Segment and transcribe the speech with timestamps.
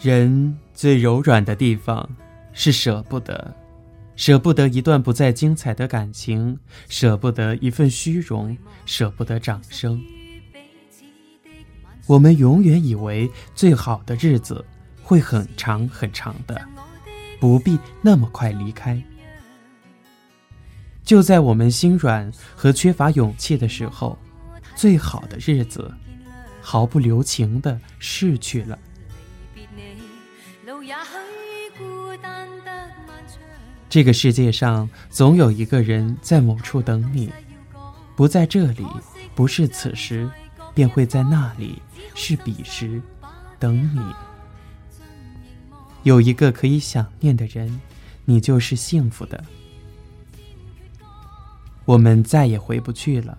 [0.00, 2.08] 人最柔软的地方
[2.52, 3.52] 是舍不得，
[4.14, 6.56] 舍不得一段不再精彩的感情，
[6.88, 8.56] 舍不得一份虚荣，
[8.86, 10.00] 舍不得掌声。
[12.06, 14.64] 我们永远以为最好的日子
[15.02, 16.58] 会很长很长的，
[17.40, 19.02] 不必那么快离开。
[21.08, 24.18] 就在我们心软和缺乏勇气的时候，
[24.76, 25.90] 最好的日子
[26.60, 28.78] 毫不留情的逝去了。
[33.88, 37.32] 这个世界上总有一个人在某处等你，
[38.14, 38.84] 不在这里，
[39.34, 40.30] 不是此时，
[40.74, 41.80] 便会在那里，
[42.14, 43.00] 是彼时，
[43.58, 44.02] 等你。
[46.02, 47.80] 有一个可以想念的人，
[48.26, 49.42] 你就是幸福的。
[51.88, 53.38] 我们再也回不去了，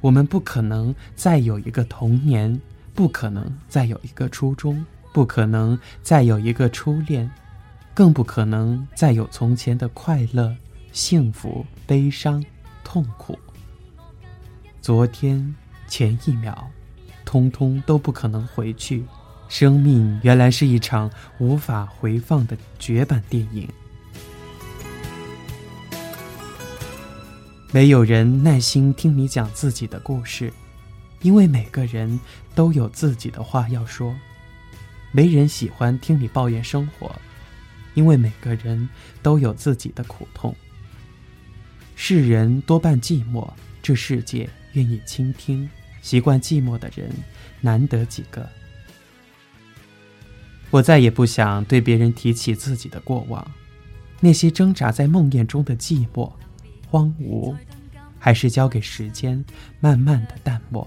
[0.00, 2.58] 我们不可能再有一个童年，
[2.94, 4.82] 不可能再有一个初中，
[5.12, 7.30] 不可能再有一个初恋。
[7.92, 10.56] 更不可能再有从前的快乐、
[10.90, 12.42] 幸福、悲伤、
[12.82, 13.38] 痛苦。
[14.80, 15.54] 昨天、
[15.86, 16.70] 前一秒，
[17.26, 19.04] 通通都不可能回去。
[19.50, 23.68] 生命原来是一场无法回放的绝版电影。
[27.74, 30.52] 没有人耐心听你讲自己的故事，
[31.22, 32.20] 因为每个人
[32.54, 34.14] 都有自己的话要说。
[35.10, 37.10] 没人喜欢听你抱怨生活。
[37.94, 38.88] 因为每个人
[39.24, 40.54] 都有自己的苦痛。
[41.96, 43.50] 世人多半寂寞，
[43.82, 45.68] 这世界愿意倾听。
[46.00, 47.10] 习惯寂寞的人
[47.60, 48.48] 难得几个。
[50.70, 53.44] 我再也不想对别人提起自己的过往，
[54.20, 56.32] 那些挣扎在梦魇中的寂寞、
[56.94, 57.52] 荒芜，
[58.20, 59.44] 还是交给时间
[59.80, 60.86] 慢慢的淡漠。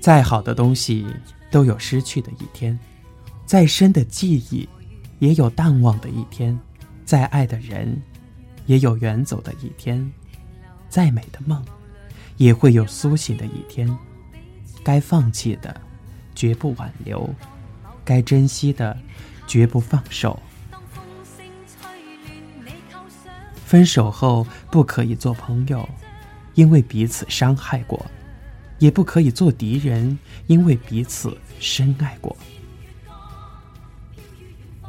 [0.00, 1.04] 再好的东西。
[1.50, 2.78] 都有失去的一天，
[3.44, 4.66] 再深的记忆，
[5.18, 6.58] 也有淡忘的一天；
[7.04, 8.00] 再爱的人，
[8.64, 10.10] 也有远走的一天；
[10.88, 11.62] 再美的梦，
[12.38, 13.86] 也会有苏醒的一天。
[14.82, 15.78] 该放弃的，
[16.34, 17.28] 绝不挽留；
[18.02, 18.96] 该珍惜的，
[19.46, 20.40] 绝不放手。
[23.72, 25.88] 分手后不可以做朋友，
[26.52, 28.04] 因为彼此伤害过。
[28.78, 32.36] 也不可以做敌人，因为彼此深爱过。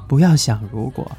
[0.06, 1.10] 不要想如果，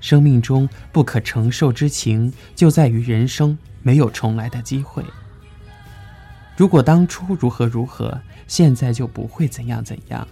[0.00, 5.04] 生命中不可承受之情，就在于人生没有重来的机会。
[6.56, 10.26] 如果当初如何如何，现在就不会怎样怎样。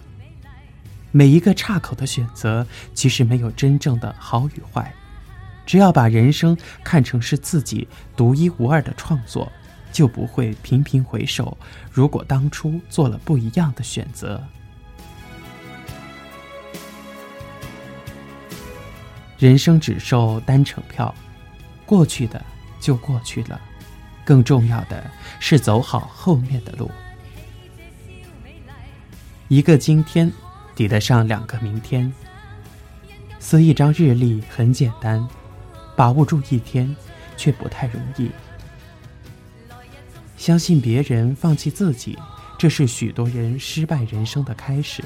[1.11, 2.65] 每一个岔口的选择，
[2.95, 4.91] 其实没有真正的好与坏。
[5.65, 9.51] 只要把人生看成是自己独一无二的创作。
[9.91, 11.57] 就不会频频回首。
[11.89, 14.43] 如果当初做了不一样的选择，
[19.37, 21.15] 人生只售单程票，
[21.85, 22.43] 过去的
[22.77, 23.57] 就过去了。
[24.25, 25.09] 更重要的
[25.39, 26.91] 是走好后面的路。
[29.47, 30.29] 一个今天
[30.75, 32.11] 抵得上两个明天。
[33.39, 35.25] 撕一张日历很简单，
[35.95, 36.95] 把握住一天
[37.37, 38.29] 却不太容易。
[40.37, 42.17] 相信别人，放弃自己，
[42.57, 45.03] 这是许多人失败人生的开始。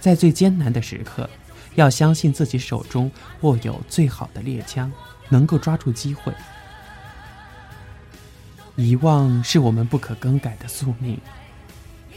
[0.00, 1.28] 在最艰难的时刻，
[1.74, 3.10] 要相信自己手中
[3.42, 4.90] 握有最好的猎枪，
[5.28, 6.32] 能够抓住机会。
[8.76, 11.18] 遗忘是我们不可更改的宿命。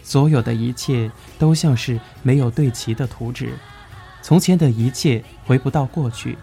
[0.03, 3.53] 所有的一切都像是没有对齐的图纸，
[4.21, 6.37] 从前的一切回不到过去，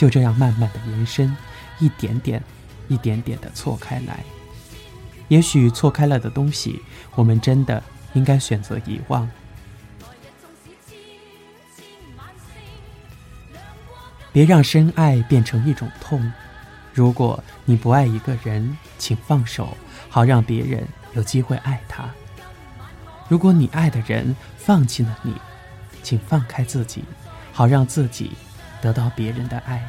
[0.00, 1.36] 就这样慢慢的延伸，
[1.78, 2.42] 一点点，
[2.88, 4.24] 一点点的错开来。
[5.28, 6.80] 也许错开了的东西，
[7.14, 7.82] 我们真的
[8.14, 9.30] 应该选择遗忘。
[14.32, 16.32] 别让深爱变成一种痛。
[16.94, 19.76] 如果你不爱一个人，请放手，
[20.08, 22.08] 好让别人有机会爱他。
[23.28, 25.34] 如果你爱的人放弃了你，
[26.02, 27.04] 请放开自己，
[27.52, 28.32] 好让自己
[28.80, 29.86] 得到别人的爱。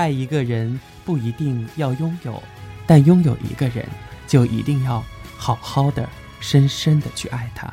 [0.00, 2.42] 爱一个人不一定要拥有。
[2.86, 3.86] 但拥有一个人，
[4.26, 5.04] 就一定要
[5.36, 6.08] 好好的、
[6.40, 7.70] 深深的去爱他。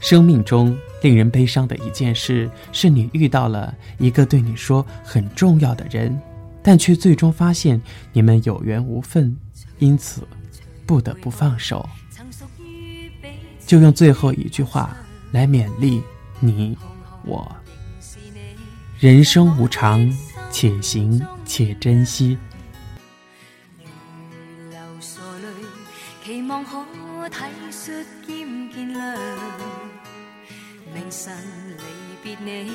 [0.00, 6.16] 生命中令人悲伤的一件事，是你遇到了一个对你说很重要的人，
[6.62, 7.82] 但却最终发现
[8.12, 9.36] 你们有缘无分，
[9.80, 10.26] 因此
[10.86, 11.86] 不得不放手。
[13.66, 14.96] 就用最后一句话
[15.32, 16.00] 来勉励
[16.38, 16.78] 你
[17.26, 17.54] 我。
[18.98, 20.10] 人生无常，
[20.50, 22.38] 且行且珍惜。
[26.24, 26.84] 期望可
[27.28, 29.16] 体恤兼见谅，
[30.92, 31.36] 明晨
[31.76, 31.82] 离
[32.20, 32.72] 别你，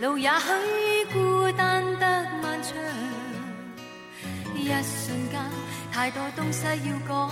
[0.00, 2.76] 路也许孤单得漫长。
[4.54, 5.40] 一瞬间，
[5.90, 7.30] 太多东西要讲，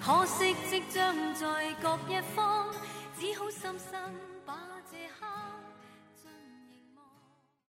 [0.00, 2.66] 可惜即将在各一方，
[3.20, 4.31] 只好深深。